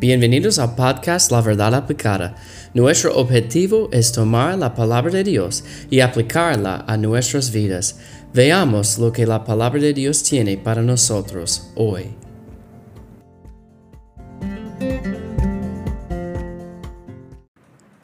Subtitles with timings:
[0.00, 2.36] Bienvenidos al podcast La Verdad Aplicada.
[2.72, 7.98] Nuestro objetivo es tomar la palabra de Dios y aplicarla a nuestras vidas.
[8.32, 12.14] Veamos lo que la palabra de Dios tiene para nosotros hoy.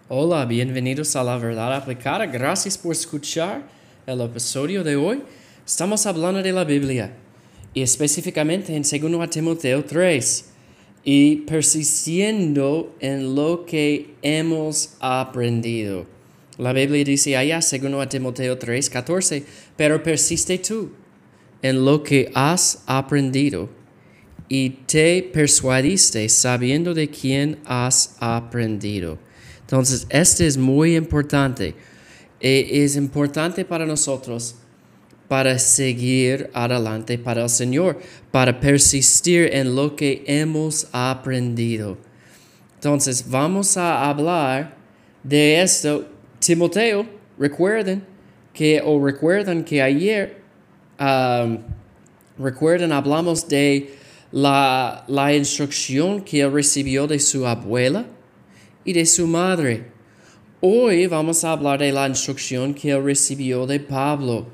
[0.08, 2.26] Hola, bienvenidos a La Verdad Aplicada.
[2.26, 3.62] Gracias por escuchar
[4.04, 5.22] el episodio de hoy.
[5.64, 7.12] Estamos hablando de la Biblia
[7.72, 10.53] y específicamente en 2 Timoteo 3
[11.04, 16.06] y persistiendo en lo que hemos aprendido.
[16.56, 19.44] La Biblia dice allá, según a Timoteo 3, 14,
[19.76, 20.92] pero persiste tú
[21.62, 23.68] en lo que has aprendido
[24.48, 29.18] y te persuadiste sabiendo de quién has aprendido.
[29.60, 31.74] Entonces, este es muy importante.
[32.40, 34.56] E es importante para nosotros
[35.28, 37.98] para seguir adelante para el Señor,
[38.30, 41.96] para persistir en lo que hemos aprendido.
[42.74, 44.76] Entonces, vamos a hablar
[45.22, 46.06] de esto.
[46.38, 47.06] Timoteo,
[47.38, 48.04] recuerden
[48.52, 50.42] que, o recuerdan que ayer,
[51.00, 51.58] um,
[52.38, 53.94] recuerden, hablamos de
[54.30, 58.04] la, la instrucción que él recibió de su abuela
[58.84, 59.86] y de su madre.
[60.60, 64.46] Hoy vamos a hablar de la instrucción que él recibió de Pablo.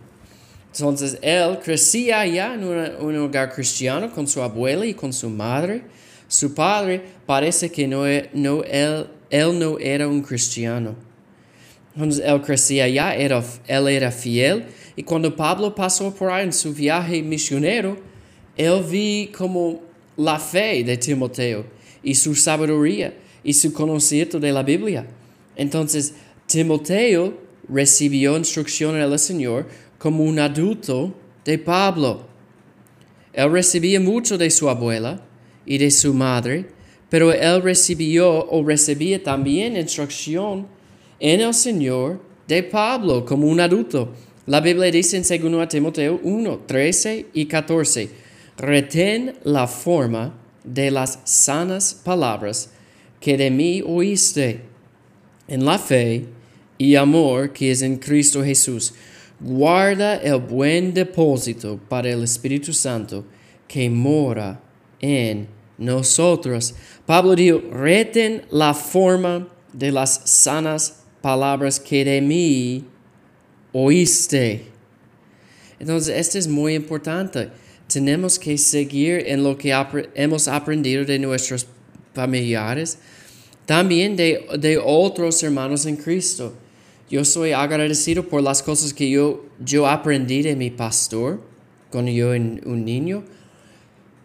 [0.73, 5.83] Entonces él crecía ya en un hogar cristiano con su abuela y con su madre.
[6.29, 10.95] Su padre parece que no, e, no él, él no era un cristiano.
[11.95, 14.67] Entonces él crecía ya, era, él era fiel.
[14.95, 17.97] Y cuando Pablo pasó por ahí en su viaje misionero,
[18.57, 19.81] él vi como
[20.17, 21.65] la fe de Timoteo
[22.03, 25.07] y su sabiduría y su conocimiento de la Biblia.
[25.57, 26.15] Entonces
[26.47, 27.35] Timoteo
[27.69, 29.67] recibió instrucción del Señor
[30.01, 31.13] como un adulto
[31.45, 32.27] de Pablo.
[33.35, 35.21] Él recibía mucho de su abuela
[35.67, 36.67] y de su madre,
[37.11, 40.67] pero él recibió o recibía también instrucción
[41.21, 42.19] en el Señor
[42.49, 44.15] de Pablo como un adulto.
[44.47, 48.11] La Biblia dice en 2 Timoteo 1, 13 y 14,
[48.57, 50.35] retén la forma
[50.65, 52.71] de las sanas palabras
[53.21, 54.63] que de mí oíste
[55.47, 56.25] en la fe
[56.79, 58.95] y amor que es en Cristo Jesús
[59.41, 63.25] guarda el buen depósito para el Espíritu Santo
[63.67, 64.61] que mora
[65.01, 66.75] en nosotros.
[67.07, 72.85] Pablo dijo, reten la forma de las sanas palabras que de mí
[73.73, 74.67] oíste.
[75.79, 77.49] Entonces, esto es muy importante.
[77.87, 79.75] Tenemos que seguir en lo que
[80.15, 81.67] hemos aprendido de nuestros
[82.15, 82.99] familiares,
[83.67, 86.55] también de, de otros hermanos en Cristo.
[87.11, 91.41] Yo soy agradecido por las cosas que yo, yo aprendí de mi pastor
[91.91, 93.25] cuando yo era un niño.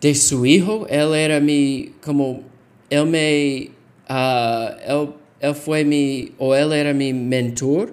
[0.01, 2.43] De su hijo, él era mi, como,
[2.91, 3.71] él me,
[4.07, 5.09] uh, él,
[5.39, 7.91] él fue mi, o él era mi mentor,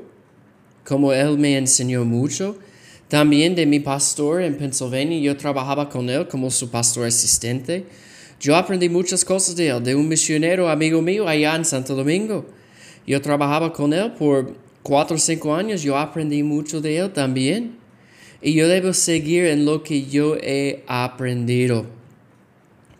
[0.84, 2.58] como él me enseñó mucho.
[3.08, 7.86] También de mi pastor en Pennsylvania, yo trabajaba con él como su pastor asistente.
[8.38, 12.44] Yo aprendí muchas cosas de él, de un misionero amigo mío allá en Santo Domingo.
[13.06, 17.76] Yo trabajaba con él por cuatro o cinco años yo aprendí mucho de él también.
[18.40, 21.86] Y yo debo seguir en lo que yo he aprendido.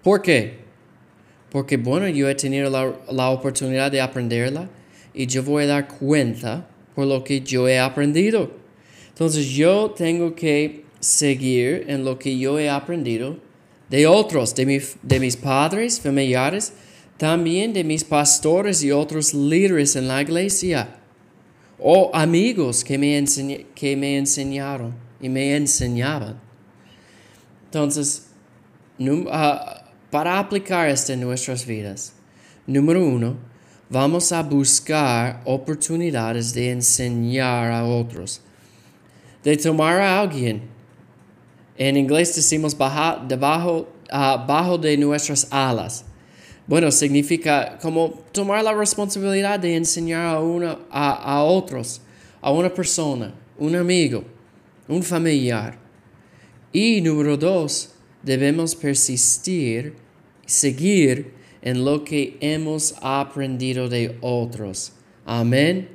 [0.02, 0.58] ¿Por qué?
[1.50, 4.70] Porque bueno, yo he tenido la, la oportunidad de aprenderla
[5.12, 8.52] y yo voy a dar cuenta por lo que yo he aprendido.
[9.08, 13.36] Entonces yo tengo que seguir en lo que yo he aprendido
[13.90, 16.72] de otros, de, de mis padres, familiares,
[17.18, 21.01] también de mis pastores y otros líderes en la iglesia
[21.82, 23.24] o amigos que me,
[23.74, 26.40] que me enseñaron y me enseñaban.
[27.64, 28.28] Entonces,
[29.30, 32.12] ah, para aplicar esto en nuestras vidas,
[32.66, 33.36] número uno,
[33.90, 38.40] vamos a buscar oportunidades de enseñar a otros,
[39.42, 40.62] de tomar a alguien.
[41.76, 42.76] En inglés decimos
[43.26, 46.04] debajo, uh, de nuestras alas
[46.66, 52.00] bueno, significa como tomar la responsabilidad de enseñar a, una, a, otros,
[52.40, 54.24] a una persona, un amigo,
[54.88, 55.78] un familiar.
[56.72, 59.94] Y número dos, debemos persistir,
[60.46, 61.32] seguir
[61.62, 64.92] en lo que hemos aprendido de otros.
[65.24, 65.88] Amén.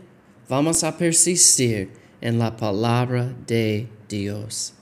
[0.49, 1.89] Vamos a persistir
[2.21, 4.76] en la palabra de Dios.